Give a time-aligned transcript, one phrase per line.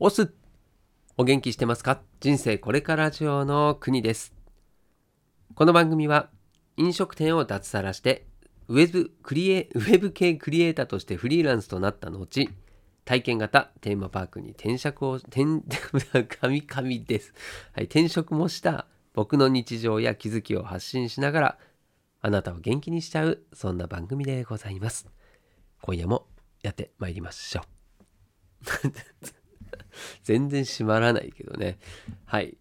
[0.00, 0.32] オス
[1.16, 2.00] お元気してますか？
[2.20, 4.32] 人生これからジオの国です。
[5.56, 6.30] この番組は
[6.76, 8.24] 飲食店を脱サラして
[8.68, 12.46] ウェブクリエウェブ系クリエイターとしてフリーランスとなった後
[13.04, 15.62] 体験型テーマパークに転職を転
[16.28, 17.34] 神々です、
[17.72, 21.58] はい、転職もした僕の日常や気づきを発信しながら
[22.20, 25.08] あなたを元気にしちゃうそんな番組でございます。
[25.80, 26.28] 今夜も
[26.62, 27.64] やってまいりましょう。
[30.22, 31.78] 全然閉まらないけどね。
[32.24, 32.56] はい。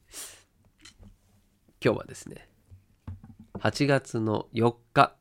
[1.84, 2.50] 今日はですね、
[3.54, 5.16] 8月の4日、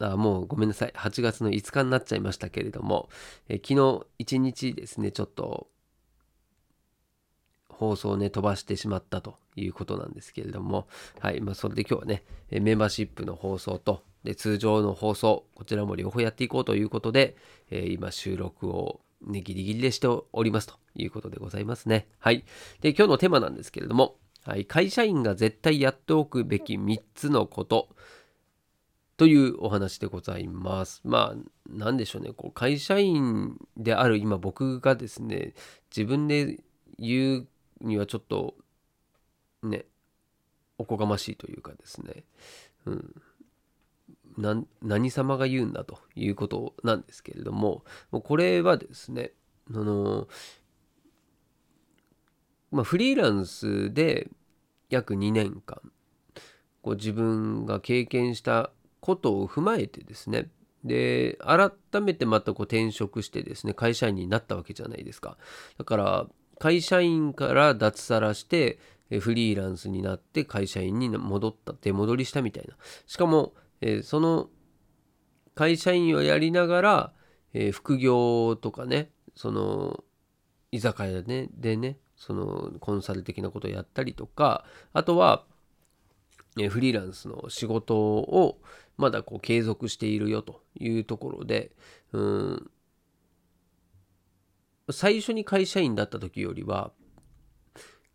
[0.00, 3.08] あもうごめんなさい、8月の5日になっちゃいましたけれども、
[3.48, 5.70] え昨日一日ですね、ちょっと
[7.80, 10.86] 放送をね、飛ばしてしまったということなんですけれども、
[11.18, 17.36] はい、まあ、それで今日はね、メンバーシップの放送と、で通常の放送、こちらも両方やっていこうということで、
[17.70, 22.08] えー、今収録をね、ギリギリでしておりますということでございますね。
[22.18, 22.44] はい。
[22.80, 27.88] で、今日のテーマなんですけれども、はい、会社員が絶対やっておくべき3つのこと
[29.18, 31.02] というお話でございます。
[31.04, 32.32] まあ、なんでしょうね。
[32.32, 35.52] こう会社員である今僕がですね、
[35.94, 36.58] 自分で
[36.98, 37.48] 言う
[37.82, 38.54] にはちょっと、
[39.62, 39.84] ね、
[40.78, 42.24] おこがましいというかですね、
[42.86, 43.22] うん、
[44.40, 49.32] 何様が言うんだということなんですけれどもこれはですね
[49.72, 50.26] あの
[52.72, 54.28] まあ、フリーランスで
[54.90, 55.80] 約2年間
[56.82, 60.48] こう自分が経験したことを踏まえてですね
[60.84, 65.36] で改めてまたこう転職してですね会社員になったわけじゃないですか。
[65.78, 66.26] だから
[66.58, 68.78] 会社員から脱サラして
[69.20, 72.76] フリーランスになって会社員に戻った出戻りしたみたいな。
[73.06, 74.50] しかもえ、その
[75.54, 77.12] 会社員をやりながら、
[77.52, 80.04] え、副業とかねその
[80.72, 85.44] 居酒屋でねでねそのコンサル的なことをやったりとかあとは、
[86.58, 88.60] え、フリーランスの仕事を
[88.96, 91.72] まだこう継続しているよというところで
[92.12, 92.70] うん
[94.92, 96.92] 最初に会社員だった時よりは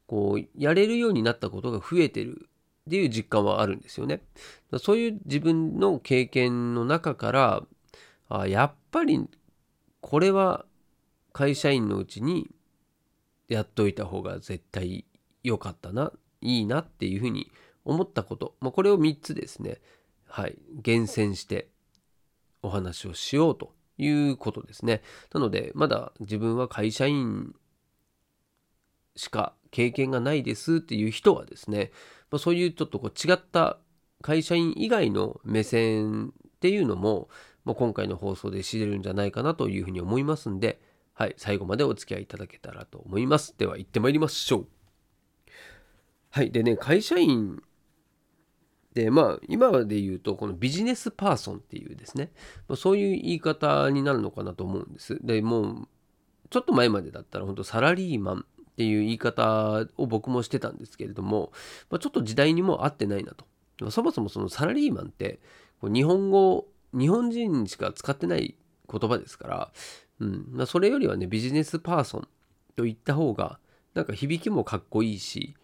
[0.08, 2.50] こうやれるようになったことが増えてる
[2.88, 4.22] っていう実感はあるんですよね。
[4.80, 7.64] そういう自分の経験の中から
[8.30, 9.28] あやっぱり
[10.02, 10.66] これは
[11.34, 12.50] 会社員のうちに
[13.48, 15.06] やっといた方が絶対
[15.44, 17.52] 良かったないいなっていうふうに
[17.86, 19.80] 思ったこと、まあ、これを3つですね
[20.28, 21.70] はい厳選して
[22.62, 25.02] お話をしようということですね。
[25.34, 27.56] なのでまだ自分は会社員
[29.16, 31.92] しか経験がないですっていう人はですね
[32.32, 33.78] まあ、そういうちょっとこう違った
[34.22, 37.30] 会社員以外の目線っていうのも、
[37.64, 40.82] まあ、今回の放送で知れるんじゃないかなというふうに思いますんで、
[41.14, 43.56] はい、最後までお付き合いいただけたらと思います。
[43.58, 44.68] では行ってまいりましょう。
[46.32, 46.52] はい。
[46.52, 47.62] でね、会社員
[48.94, 52.32] で、まあ、今で言うと、このビジネスパーソンっていうですね、
[52.68, 55.18] まあ、そういう言い方になるのかなと思うんです。
[55.22, 55.88] で、もう、
[56.50, 61.54] ちょっと前までだったら、本当サラリーマンっていう言い方を僕もしてたんですけれども、
[61.90, 63.46] まあ、ちょっと時代にも合ってないなと。
[63.90, 65.40] そもそもそのサラリーマンって
[65.82, 68.56] 日本語日本人しか使ってない
[68.90, 69.72] 言葉ですから、
[70.20, 72.28] うんまあ、それよりはねビジネスパーソン
[72.76, 73.60] と言った方が
[73.94, 75.56] なんか響きもかっこいいし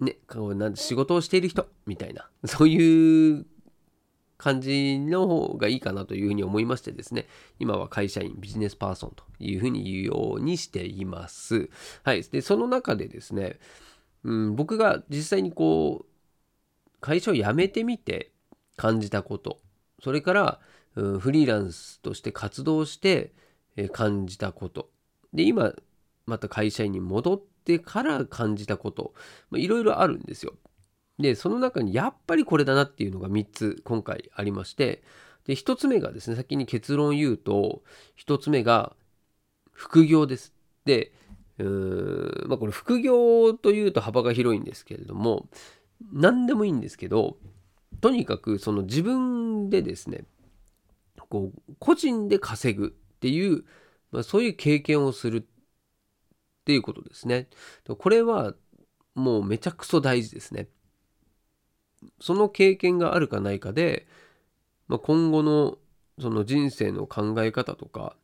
[0.00, 3.46] ね、なん仕事をしている人みたいなそういう
[4.38, 7.26] 感じの方がいいかなというふうに思いましてですね、
[7.58, 11.70] 今は会社員、ビジネスパーソンというふうに言うようにしています。
[12.02, 12.22] はい。
[12.22, 13.58] で、その中でですね、
[14.24, 18.32] うん、僕が実際にこう、会社を辞めてみて
[18.76, 19.58] 感じたこと、
[20.02, 20.60] それから、
[20.96, 23.32] うん、フリーランスとして活動して
[23.92, 24.90] 感じたこと、
[25.32, 25.74] で、今、
[26.26, 29.14] また会社員に戻ってから感じたこと、
[29.52, 30.54] いろいろあるんですよ。
[31.18, 35.02] で、その中にやっぱりこれだなっていうのが3つ今回ありまして、
[35.46, 37.82] で、1つ目がですね、先に結論言うと、
[38.16, 38.94] 1つ目が
[39.72, 40.54] 副業です。
[40.84, 41.12] で、
[41.58, 45.48] うーんまあこれ副業というと幅が広いんですけれども、
[46.12, 47.38] 何でもいいんですけど、
[48.00, 50.24] とにかくその自分でですね、
[51.28, 53.64] こう個人で稼ぐっていう、
[54.12, 55.42] まあ、そういう経験をするっ
[56.64, 57.48] ていうことですね。
[57.98, 58.54] これは
[59.14, 60.68] もうめちゃくそ大事ですね。
[62.20, 64.06] その経験があるかないかで、
[64.88, 65.78] まあ、今後の
[66.18, 68.16] その人生の考え方とか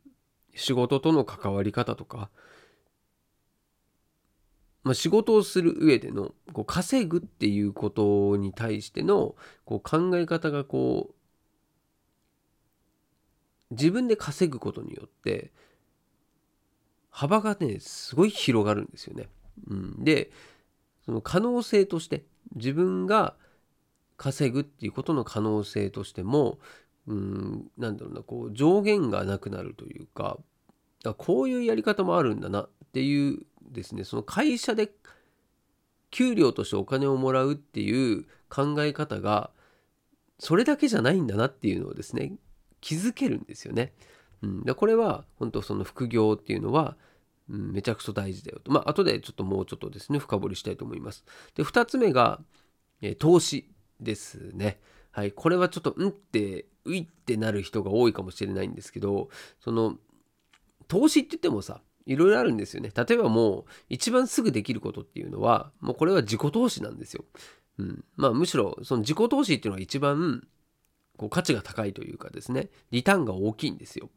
[0.54, 2.30] 仕事との関わり方とか、
[4.82, 9.34] まあ、仕事をする上でのこう稼ぐっていうことに対しての
[9.64, 11.14] こう考え方がこう
[13.72, 15.50] 自分で稼ぐことによって
[17.10, 19.28] 幅がねすごい広がるんですよね。
[19.68, 20.30] うん、で
[21.04, 22.24] その可能性として
[22.54, 23.34] 自分が
[24.22, 26.60] 稼ぐっていうことの可能性としても
[27.08, 30.38] うんなんだろうなこう上限がなくなるというか
[31.18, 34.92] こういうやり方もあるんだなっていうですねその会社で
[36.12, 39.50] 給料としてお金をもらうっていう考え方が
[40.38, 42.34] それだけじゃないんだなっていうのをですね
[42.80, 43.92] 気づけるんですよね。
[44.42, 46.96] うん、でこれは本当その副業っていうのは、
[47.48, 48.70] うん、めちゃくちゃ大事だよと。
[48.70, 51.24] まあ後でちょっともうちょっとですね深掘りしたいと思います。
[51.54, 52.40] で2つ目が、
[53.00, 53.71] え投資
[54.02, 54.78] ですね。
[55.10, 59.28] はい、これはちょっとうんってういってなる人が多いかもしれないんですけど
[59.60, 59.96] その
[60.88, 62.90] 投資って言ってもさいろいろあるんですよね。
[62.94, 67.24] 例えばもう一番すぐできることっていうのはもうこれは自己投資なんですよ。
[67.78, 70.46] うん、まあむしろその自己投資っていうのが一番
[71.16, 74.10] こう価値が高いというかですねリターンが大きいんですよ。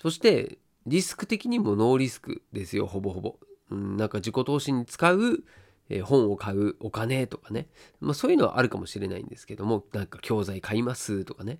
[0.00, 3.36] そしてリスク的にもノーリスクですよほぼほぼ。
[3.70, 5.42] うん、なんか自己投資に使う
[5.88, 7.68] え本を買うお金とかね、
[8.00, 11.58] まあ、そういうのはあるかもしれないんですけどもなんか教材買いますとかね。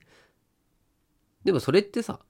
[1.45, 2.21] でもそれってさ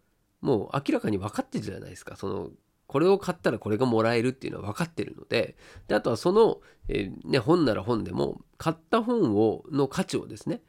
[0.43, 2.16] もう明らかに分かってるじゃないですか。
[2.16, 2.50] その
[2.87, 5.56] これを買ったらこれがもらえるっていうのは分かってるので。
[5.88, 10.60] であとはその、えー、ね、本なら本でも買った本をの価値をですね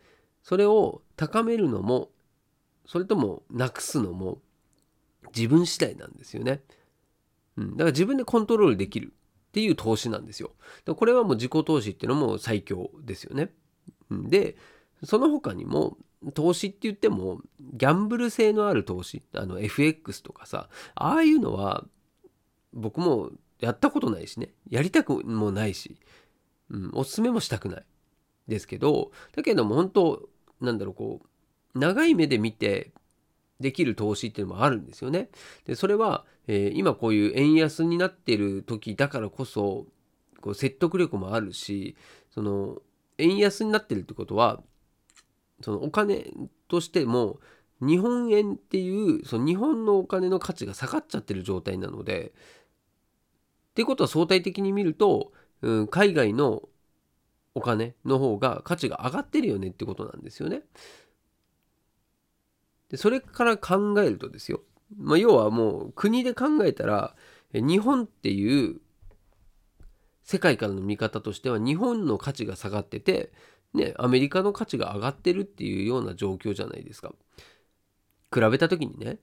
[0.44, 2.09] それを高めるのも
[2.85, 4.39] それともなくすのも
[5.35, 6.63] 自分次第なんですよね。
[7.57, 9.13] うん、だから自分でコントロールできる。
[9.47, 10.51] っていう投資なんですよ。
[10.85, 13.51] これはもう自己投資っていうのも最強ですよね。
[14.11, 14.55] で
[15.03, 15.97] その他にも
[16.33, 21.85] 投資って言ってもギャンブル性のある投資あの FX とかさああいうのは
[22.73, 25.99] 僕もやったことないしねやりたくもないし、
[26.69, 27.85] うん、おすすめもしたくない
[28.47, 30.29] ですけどだけども本当
[30.61, 31.21] なんだろうこ
[31.75, 32.91] う長い目で見て
[33.59, 35.30] できる投資っていうのもあるんですよね。
[35.65, 39.88] でそれは、えー、今こういう円安になってる時だからこそ
[40.42, 41.95] こう説得力もあるし
[42.30, 42.81] その
[43.18, 44.62] 円安になってるってことは
[45.62, 46.31] そのお金
[46.68, 47.39] としても
[47.81, 52.33] 日本円っていうその日本のお金の価値が下がっちゃってる状態なので
[53.71, 55.31] ってことは相対的に見ると、
[55.62, 56.63] うん、海外の
[57.54, 60.62] お金の方が価値が上がってるよねってことなんですよね。
[62.89, 64.62] でそれから考えるとですよ、
[64.98, 67.16] まあ、要はもう国で考えたら
[67.54, 68.80] 日本っていう
[70.24, 73.31] 世界からの見方としては日本の価値が下がってて、
[73.74, 77.13] ね、アメリカの価値が上がってるっていうような状況じゃないですか。
[78.34, 79.19] 比べた時にね。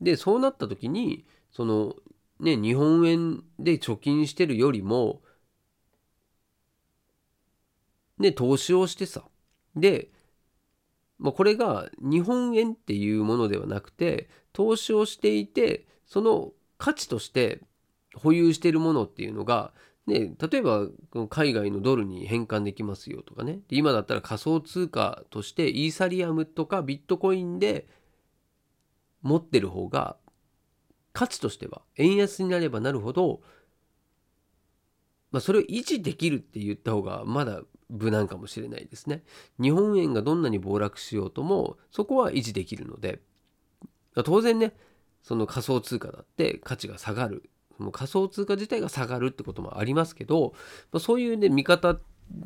[0.00, 1.96] でそうなった時にその
[2.38, 5.22] ね日本円で貯金してるよりも
[8.18, 9.24] ね投資をしてさ
[9.74, 10.10] で
[11.18, 17.62] まあ、これが日本円っていうものではなくて投資をしていてその価値として
[18.14, 19.72] 保有しているものっていうのが、
[20.06, 20.86] ね、例えば
[21.28, 23.60] 海外のドルに変換できますよとかね。
[23.70, 27.86] 今だったら仮想通貨としてイーサリアムとかビットコインで
[29.22, 30.16] 持ってる方が
[31.12, 33.40] 価値としては円安になればなるほど、
[35.32, 39.22] まあ、それを維持できるって言った方がまだ無難かもしれないですね。
[39.60, 43.20] 日本円がどんなに暴落しようともそこは維持できるので
[44.24, 44.72] 当然ね
[45.22, 50.54] その仮想通貨だって価値が下がるその仮想通貨自体が下がるってこともありますけど、
[50.92, 51.98] まあ、そういうね見方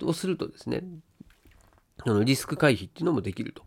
[0.03, 0.83] をするとですね
[2.05, 3.63] あのリスク回避っていうのもできると。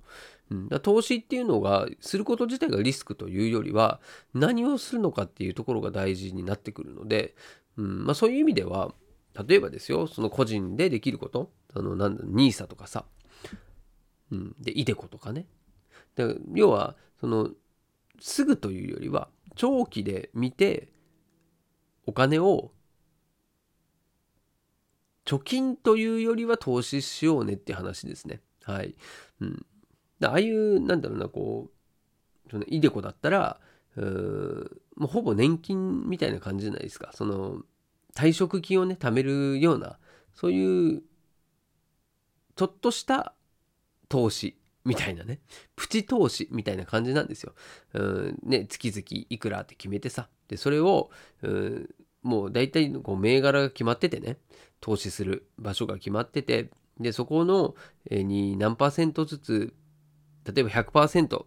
[0.51, 4.01] うん、だ投資っていうのがすること自体がリスクというよりは
[4.33, 7.33] 何をするのかっていうところが大事になってくるので、
[7.77, 8.93] うんまあ、そういう意味では
[9.47, 13.05] 例えばですよその個人でできることあのなんだ NISA とかさ、
[14.31, 15.45] うん、で iDeCo とかね
[16.15, 17.49] で要はその
[18.19, 20.89] すぐというよりは長期で見て
[22.05, 22.71] お金を
[25.25, 28.41] 貯金というよりは投資しようねって話ですね。
[28.63, 28.95] はい。
[29.39, 29.65] うん。
[30.21, 31.69] ああいう、なんだろうな、こ
[32.47, 33.59] う、そのイデコだったら、
[33.95, 34.01] う
[34.95, 37.11] もうほぼ年金みたいな感じじゃないですか。
[37.13, 37.61] その、
[38.15, 39.97] 退職金をね、貯めるような、
[40.33, 41.03] そういう
[42.55, 43.33] ちょっとした
[44.09, 45.39] 投資みたいなね
[45.75, 47.53] プチ投資みたいな感じなんですよ。
[47.93, 51.09] うんね月々いくらって決めてさでそれを
[51.41, 51.89] うん
[52.21, 54.37] もう大体こう銘柄が決まっててね
[54.79, 57.75] 投資する場所が決まっててでそこの
[58.09, 59.73] に何パーセントずつ
[60.45, 61.45] 例えば100%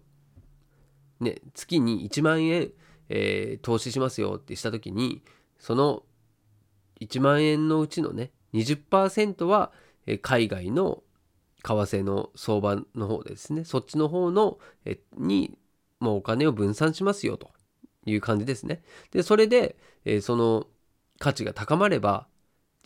[1.20, 2.70] ね月に1万円、
[3.08, 5.22] えー、投資しますよってした時に
[5.58, 6.02] その
[7.00, 9.72] 1万円のうちのね20%は
[10.22, 11.02] 海外の
[11.62, 14.58] 為替の相場の方ですねそっちの方の
[15.16, 15.58] に
[16.00, 17.50] もうお金を分散しますよと
[18.06, 18.82] いう感じですね。
[19.10, 19.76] で、それで、
[20.22, 20.66] その
[21.18, 22.28] 価値が高まれば、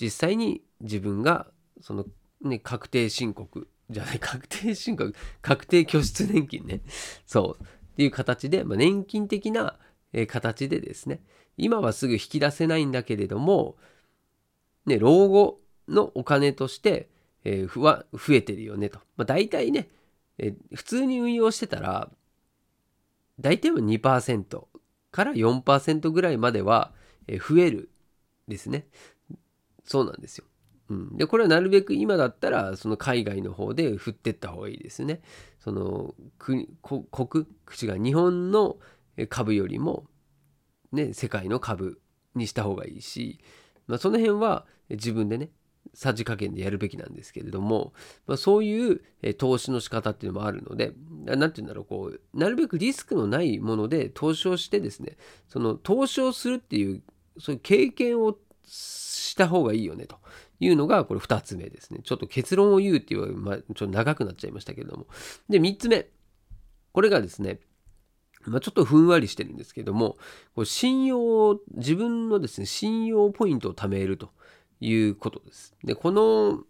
[0.00, 1.49] 実際に自分が、
[1.81, 2.07] その、
[2.43, 6.81] ね、確定申告、じゃない、 確定申告、確定拠出年金ね。
[7.26, 7.62] そう。
[7.62, 9.79] っていう形で、まあ、年金的な、
[10.26, 11.23] 形でですね、
[11.57, 13.76] 今はすぐ引き出せないんだけれども、
[14.90, 17.09] ね、老後のお金として、
[17.44, 18.99] えー、は増えてるよねと。
[19.16, 19.88] まあ、大体ね、
[20.38, 22.11] えー、普通に運用してたら、
[23.38, 24.64] 大体は2%
[25.11, 26.92] から4%ぐらいまでは
[27.30, 27.90] え増える
[28.49, 28.87] ですね。
[29.85, 30.44] そうなんですよ。
[30.88, 35.23] うん、でこれはなるべく今だったらその海外の方で振ってった方がいいですね。
[35.61, 38.76] その国国口が日本の
[39.28, 40.04] 株よりも、
[40.92, 42.00] ね、世界の株
[42.35, 43.40] にした方がいいし、
[43.90, 45.50] まあ、その辺は自分でね
[45.94, 47.92] さじ加減でやるべきなんですけれども、
[48.26, 49.02] まあ、そういう
[49.38, 50.92] 投資の仕方っていうのもあるので
[51.25, 55.16] 何て言うんだろうこうなるべくリスクのないもので投資をしてですね
[55.49, 57.02] その投資をするっていう
[57.38, 60.16] そういう経験をした方がいいよねと
[60.61, 62.00] いうのがこれ2つ目ですね。
[62.04, 65.06] ちょっと結論を言うっていう、まあ、ちょっと長くなっちゃいましたけれども。
[65.49, 66.09] で3つ目。
[66.92, 67.61] これがですね
[68.47, 70.16] まあ、ちょっとふんわりしてるんですけども、
[70.54, 74.30] これ信用、自分のですね、信用ポイントを貯めると
[74.80, 75.75] いうことです。
[75.85, 76.64] で、この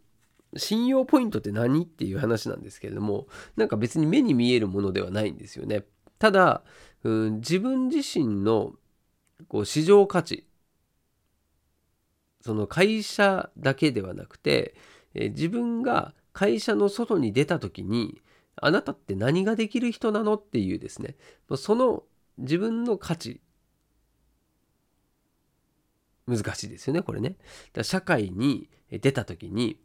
[0.57, 5.85] 信用ポイントって何っていう話なんですけれども、なんか別に目に見えるものではないんですよね。
[6.19, 6.63] ただ、
[7.05, 8.73] うん、自分自身の
[9.49, 10.47] こう市場価値、
[12.41, 14.75] その会社だけではなくて、
[15.15, 18.21] え自分が会社の外に出た時に、
[18.61, 21.17] あなたって何ができる人なのっていうですね、
[21.57, 22.05] その
[22.39, 23.41] 自分の価値
[26.27, 27.37] 難しいですよねこれね。
[27.73, 29.81] だ社会に出た時に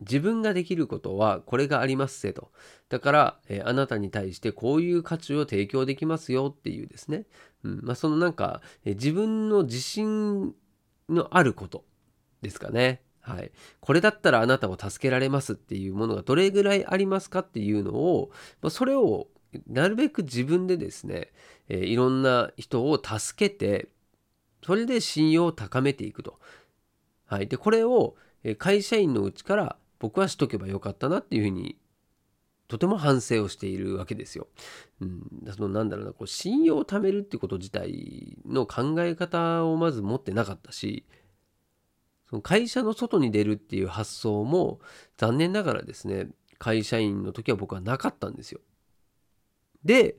[0.00, 2.52] 自分ができることはこれがありますせと。
[2.88, 7.24] だから、えあなたに対してこういう価値を提供できますよっていうですね。
[7.64, 10.54] うんまあ、そのなんか、え自分の自信
[11.08, 11.84] のあること
[12.42, 13.02] ですかね。
[13.26, 13.50] はい。
[13.80, 18.30] これだったらあなたを助けられますっていうものがどれぐらいありますかっていうのを、
[18.62, 19.26] まあ、それを
[19.66, 21.32] なるべく自分でですね、
[21.68, 23.88] えー、いろんな人を助けて、
[24.64, 26.38] それで信用を高めていくと。
[27.26, 27.48] はい。
[27.48, 28.14] で、これを
[28.58, 31.76] 会社員のうちから僕はしとけばよかったなっていうふうに、
[32.68, 34.46] とても反省をしているわけですよ。
[35.00, 35.52] うん。
[35.52, 41.04] そのなんだろうな、こう、信用を貯めるってこと自体の考え方をまず持ってなかったし、
[42.28, 44.80] その会社の外に出るっていう発想も
[45.16, 46.28] 残念ながらですね、
[46.58, 48.60] 会社員の時は僕はなかったんですよ。
[49.84, 50.16] で、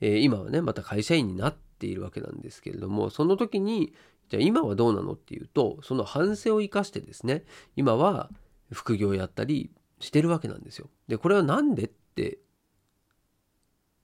[0.00, 3.92] えー、今はね、また会社員になっているわけなんですけれどもその時に
[4.28, 7.44] じゃあ今はどうなのっていうとその反省を生かしてですね
[7.76, 8.30] 今は
[8.72, 9.70] 副業やったり
[10.00, 10.90] してるわけなんですよ。
[11.08, 12.38] でこれは何でって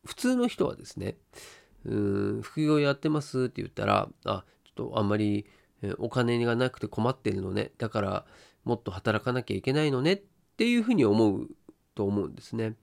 [0.04, 1.16] 普通の人はですね
[1.84, 1.94] う
[2.38, 5.46] ん副業やってますって言ったらあちょっとあんまり
[5.98, 7.72] お金がなくて困ってるのね。
[7.78, 8.26] だから
[8.64, 10.12] もっと働かなきゃいけないのね。
[10.12, 10.22] っ
[10.56, 11.48] ていうふうに思う
[11.94, 12.76] と思うんですね。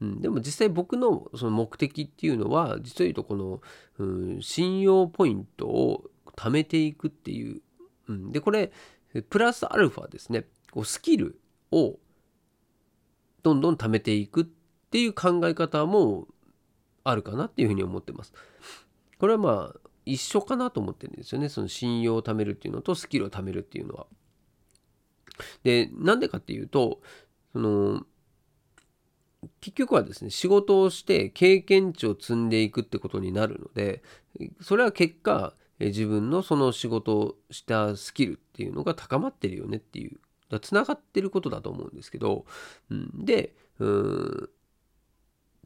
[0.00, 3.60] うん、でも実際僕のその目的っていうのは実を言うとこの、
[3.98, 4.04] う
[4.36, 7.60] ん、信用ポイントを貯めていくっていう、
[8.08, 8.72] うん、でこれ
[9.30, 10.46] プラスアルファですね。
[10.70, 11.38] こうスキル
[11.70, 11.98] を
[13.42, 14.44] どんどん貯めていくっ
[14.90, 16.26] ていう考え方も
[17.04, 18.32] あるかなっていうふうに思ってます。
[19.18, 24.06] これはまあ一緒かなと思ってるんですよねその信用を貯めるっていうのとスキルを貯めるっていうのは。
[25.64, 27.00] でなんでかっていうと
[27.52, 28.04] その
[29.60, 34.02] 結局はですね仕事をして経験値を積んでいくってことになるので
[34.60, 40.20] それは結果自分のその仕事をしたスキルっていうのが高まってるよねっていう
[40.60, 42.44] つながってることだと思うんですけど、
[42.90, 44.50] うん、でうん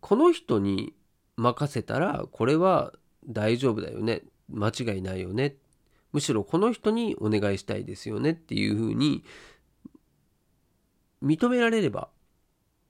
[0.00, 0.94] この人に
[1.36, 2.92] 任せたらこれは
[3.26, 5.56] 大丈夫だよね間違いないよね
[6.12, 9.24] むしろこの人にお願いしたいですよねっていうふうに
[11.22, 12.08] 認められれば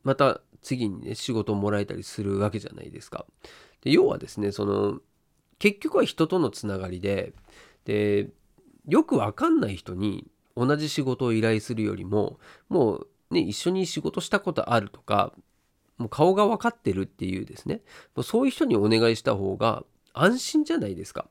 [0.04, 3.26] また次にね仕事をもらえたりするわけじゃないですか。
[3.82, 5.00] で要はですねその
[5.58, 7.32] 結局は人とのつながりで
[7.84, 8.28] で
[8.86, 10.26] よくわかんない人に
[10.56, 12.38] 同じ仕事を依頼するよりも
[12.68, 15.32] もうね一緒に仕事したことあるとか
[15.98, 17.80] もう顔が分かってるっていうですね
[18.22, 19.84] そういう人にお願いした方が
[20.18, 21.28] 安心じゃないですか。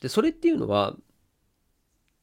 [0.00, 0.96] でそれっていうのは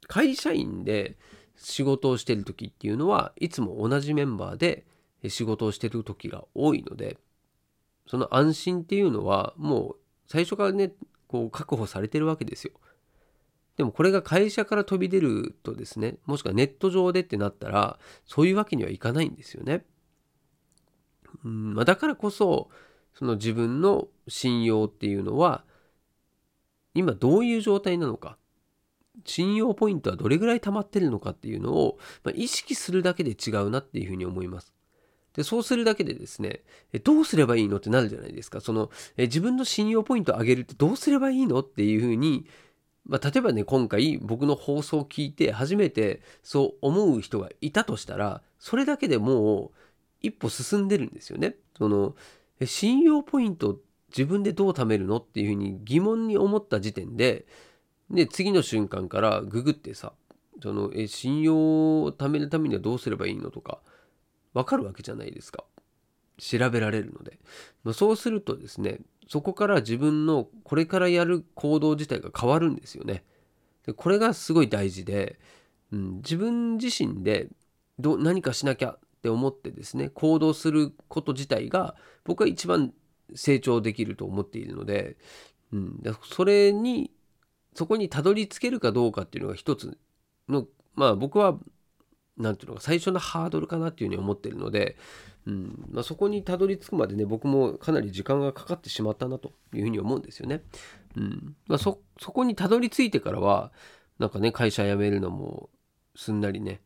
[0.07, 1.17] 会社員で
[1.55, 4.85] 仕事をしてる時っていうのはいつも同じメンバーで
[5.29, 7.17] 仕事をしてる時が多いので
[8.07, 9.95] その安心っていうのはもう
[10.27, 10.91] 最初からね
[11.27, 12.73] こう確保されてるわけですよ。
[13.77, 19.85] でもこれが会社から飛び出るとですねもしくはネット上でってなったらそういうわけにはいかないんですよね。
[21.45, 22.69] うんまあ、だからこそ
[23.13, 25.63] その自分の信用っていうのは
[26.93, 28.37] 今どういう状態なのか
[29.25, 34.73] 信用ポイントはどれぐらい溜まってるのかっていうのを、まあ、意識するだけで違うなっていうふうに思います。
[35.33, 36.61] でそうするだけでですね
[37.03, 42.45] どうすればいいのってなるじゃないですかそのえ自分の信用ポイントを上げるってどうすればいいのっていうふうに、
[43.05, 49.71] まあ、例えばね今回僕の放送を聞いて初めてそう思う人がいたとしたらそれだけでもう
[50.21, 51.55] 一歩進んでるんですよね。
[51.77, 52.15] その
[52.65, 57.45] 信用ポイント自分でどう貯めるのっていうふうに疑問に思った時点で
[58.09, 60.13] で次の瞬間からググってさ
[60.61, 63.79] そのえ信用を貯めるためにはどうすればいいのとか
[64.53, 65.63] わかるわけじゃないですか。
[66.37, 67.37] 調べられるので、
[67.83, 73.23] まあ、そうするとですねそこから自分のこれからやる行動自体が変わるんですよね。
[73.85, 75.39] でこれがすごい大事で、
[75.91, 77.47] うん、自分自身で
[77.99, 82.91] ど何かしなきゃって思ってですね行動すること自体が僕は一番
[83.35, 85.15] 成長できると思っているので、
[85.71, 87.11] うん、それに
[87.75, 89.95] そこにたどり着けるかどうかっていうのが一つ
[90.49, 91.57] のまあ僕は
[92.35, 94.97] 何ていうのか最初のハードルかなっていうふうに思ってるので、
[95.45, 95.85] うん。
[95.91, 100.63] まあ、そこにたどり着くまでね僕もかなり時間がかかってしまったなというふうに思うんですよね。
[101.15, 101.55] うん。
[101.67, 103.71] まあ、そそこにたどり着いてからは
[104.17, 105.69] なんかね会社辞めるのも
[106.15, 106.81] すんなりね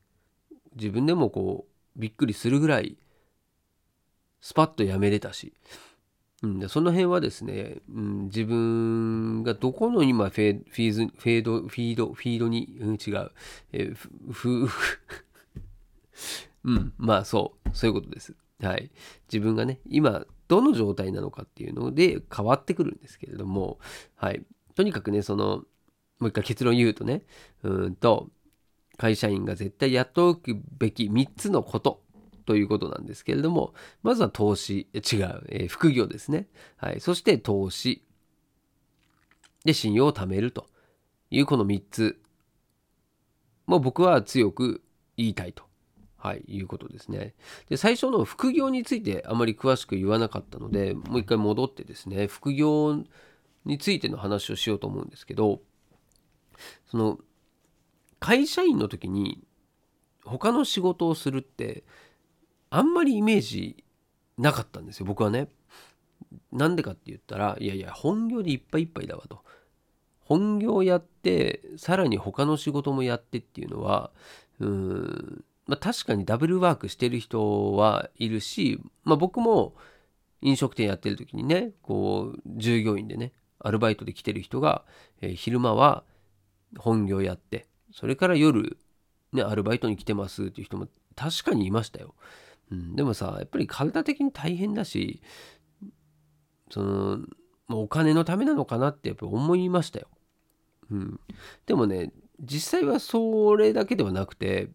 [0.76, 2.98] 自分でもこうびっくりするぐらい
[4.42, 5.54] スパッと辞めれたし、
[6.44, 13.32] うん、その辺はですね、うん、自分がどこの今フェフィーズフェードフィードフィードに、うん、違う、
[13.72, 13.92] え、
[14.32, 14.70] ふふ
[16.66, 18.36] うん、まあそう、そういうことです。
[18.62, 18.90] はい。
[19.32, 23.80] 自分がね、今、どの状態なのかっていうので変わってくるんですけれども、
[24.16, 24.44] はい。
[24.76, 25.64] とにかくね、その、
[26.20, 27.24] もう一回結論言うとね、
[27.64, 28.30] うんと、
[28.98, 32.02] 会社員が絶対やっておくべき3つのこと
[32.46, 33.74] ということなんですけれども、
[34.04, 36.48] まずは投資、違う、えー、副業ですね。
[36.78, 37.00] はい。
[37.00, 38.04] そして投資。
[39.64, 40.68] で、信用を貯めると
[41.32, 42.22] いうこの3つ
[43.68, 44.82] もう僕は強く
[45.18, 45.64] 言いたいと
[46.18, 47.36] はい、いうことですね。
[47.70, 53.04] で、最初の副業についてあまり詳しく言わなかったので、もう一回戻ってですね、副業
[53.64, 55.62] についての話をしようと思うんですけど、
[56.90, 57.20] その、
[58.26, 59.44] 会社員の時に
[60.24, 61.84] 他の仕事をするって、
[62.72, 63.84] あんまりイメージ
[64.40, 65.48] なかったんですよ、僕はね。
[66.52, 69.44] なんでかって言ったら、いやいや、本業でいっぱいいっぱいだわと。
[70.22, 74.10] 本業やって、さらに他の仕事もやってっていうのは、
[74.60, 79.76] うーん、まあ、確かにダブルワークしてる人はいるし、まあ、僕も
[80.42, 84.84] 飲食店やってる時にねこう従業員でねアルバイトで来てる人が、
[85.22, 86.04] えー、昼間は
[86.78, 88.78] 本業やってそれから夜
[89.32, 92.14] ねアルバイトに来てますっていう人も確かにいましたよ、
[92.72, 95.22] うん、でもさやっぱり体的に大変だし
[96.70, 97.20] その
[97.70, 100.08] お金のためなのかなってやっぱ思いましたよ、
[100.92, 101.20] うん、
[101.66, 104.70] でもね実際はそれだけではなくて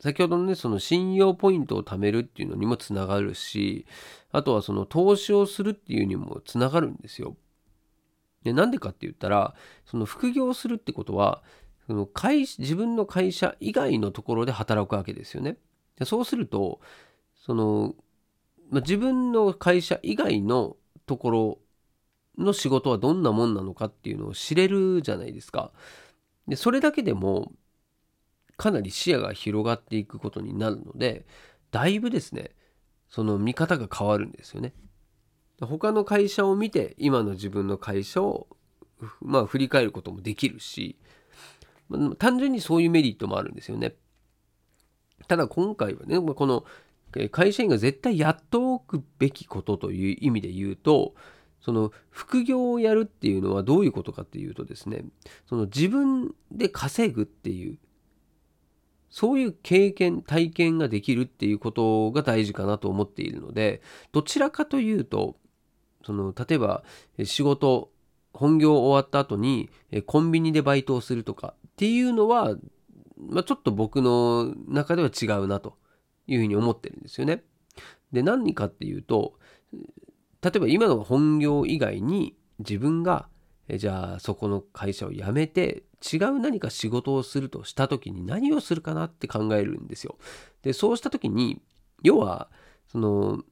[0.00, 3.86] 先ほどのね、その信用ポイントを貯めるっていうのにもつながるし、
[4.30, 7.36] あとはその投資をするっていうにもつながるんですよ。
[8.42, 9.54] で、なんでかって言ったら、
[9.86, 11.42] その副業するってことは、
[11.86, 15.56] その会自分の会社以外のところで働くわけですよね。
[16.04, 16.80] そうすると、
[17.34, 17.94] その、
[18.70, 21.58] まあ、自分の会社以外のところ
[22.38, 25.72] の仕事はどんなもんなのかっていうのを知れるじゃないですか。
[26.48, 27.52] で、それだけでも、
[28.56, 31.26] かなり視野が広がっていくことになるので
[31.70, 32.50] だいぶですね
[33.08, 34.74] その見方が変わるんですよね。
[35.60, 38.48] 他の会社を見て今の自分の会社を
[39.20, 40.98] まあ振り返ることもできるし
[42.18, 43.94] 単純にそういうメリットもあるんですよね。
[45.28, 46.64] ただ今回はねこの
[47.30, 51.14] 会社員が絶対やっておくべきことという意味で言うと
[51.60, 55.04] その副業をやるっていうのはどういうことかっていうとですね
[55.48, 57.78] その自分で稼ぐっていう
[59.16, 63.80] そういう経験、体験ができるっていうことが大事かなと思っているので、
[64.12, 65.36] どちらかというと、
[66.04, 66.84] その、例えば
[67.24, 67.90] 仕事、
[68.36, 69.70] 本業終わった後に
[70.06, 72.54] コンビニでバイトをするとかっていうのは、
[73.18, 75.76] まあ、ちょっと僕の中では違うなと
[76.26, 77.42] いうふうに思ってるんですよね。
[78.12, 79.34] で、何かっていうと、
[80.42, 83.28] 例えば今の本業以外に自分が
[83.68, 90.18] じゃあそこの会社を辞めて違う何か仕事をするとした時に何をするかなって考えるんですよ。
[90.62, 91.60] でそうした時に
[92.02, 92.48] 要は
[92.86, 93.42] その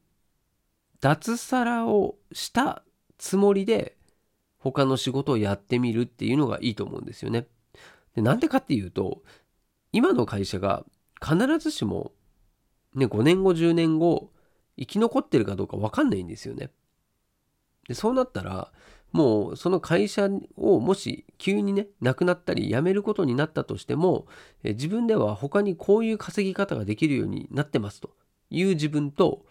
[1.00, 2.84] 脱サラをした
[3.18, 3.96] つもりで
[4.64, 7.46] 他の仕事をやってみるっていうのがいいと思うんですよね。
[8.16, 9.22] でなんでかっていうと
[9.92, 10.84] 今の会社が
[11.22, 12.12] 必ずしも、
[12.94, 14.30] ね、5年後10年後
[14.78, 16.70] 生き残ってるかどうか分かんないんですよね。
[17.88, 18.72] でそうなったら
[19.12, 24.26] もうその会社をもし急にねなくなったり辞めることになったとしても
[24.62, 28.10] 自分では他にこういう稼ぎ方ができるようになってますと
[28.48, 29.44] いう自分と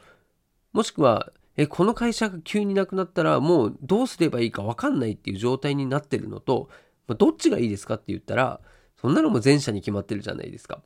[0.73, 6.69] もしくはえこの会社が急になくなったらもうどうすればいいか分かんないっていう状態になってるのと、
[7.07, 8.59] まあ、どっちがいいですかって言ったら
[8.99, 10.81] そんなのも前者に決まってるじゃないですか。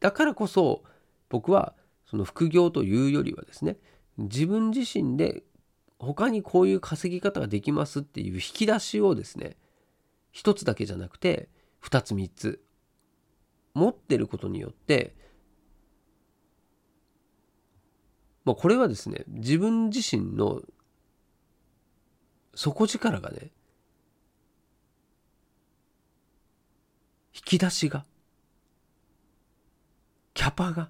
[0.00, 0.84] だからこそ
[1.28, 1.74] 僕は
[2.06, 3.76] その副業というよりはですね
[4.16, 5.42] 自分自身で
[5.98, 9.56] 他にこういう稼ぎ方ができますっていう引き出しをですね
[10.30, 11.48] 一つだけじゃなくて
[11.80, 12.62] 二つ三つ
[13.74, 15.14] 持ってることによって
[18.48, 20.62] まあこれはですね自分自身の
[22.54, 23.50] 底力がね
[27.34, 28.06] 引き出しが
[30.32, 30.88] キャパが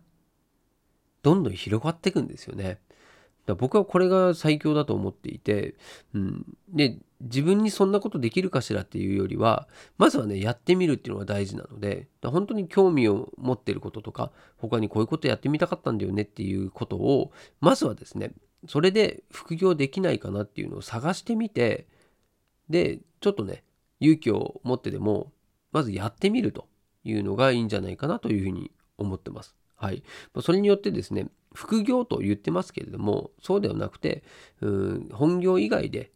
[1.22, 2.78] どんどん広がっていくんですよね。
[3.48, 5.74] だ僕はこれが最強だと思っていて、
[6.14, 18.32] うん、で自分にそんなことできるかしらっていうよりはまずはねやってみるっていうのが大事なので本当に興味を持ってることとか他にこういうことやってみたかったんだよねっていうことをまずはですね
[18.68, 21.86] それで副業できないかなっていうのを探してみて
[22.68, 23.64] でちょっとね
[24.00, 25.32] 勇気を持ってでも
[25.72, 26.68] まずやってみると
[27.04, 29.56] いうのがいいんじゃないかなというふうに思ってます。
[29.76, 30.02] はい。
[30.42, 34.22] それによってですね、副業と言ってますけれども、そうではなくて、
[34.60, 36.12] うん本業以外で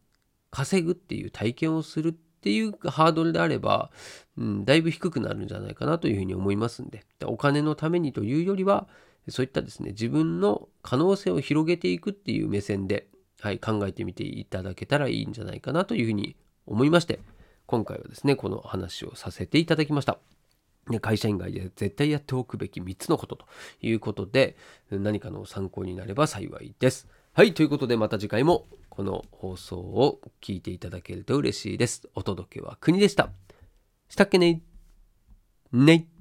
[0.51, 3.89] 稼ぐっていう体験をするっていうハードルであれば、
[4.37, 8.87] うん、だいぶ低くなるんじゃないかなというふうに思いますんで、お金のためにというよりは、
[9.29, 13.07] そういったですね、自分の可能性を広げていくっていう目線で、
[13.39, 17.19] はい、考えてみていただけたらいいんじゃないかなというふうに思いまして、
[17.65, 20.19] 今回はですね、この話をさせていただきました。
[21.01, 23.45] 会社員外で絶対やっておくべき3つのことと
[23.81, 24.57] いうことで
[24.91, 27.07] 何かの参考になれば幸いです。
[27.33, 32.07] はい、ということでまた次回もこの放送を聞いていただけると嬉しいです。
[32.13, 33.31] お届けは国でした。
[34.09, 34.61] したっけね
[35.71, 36.12] ねい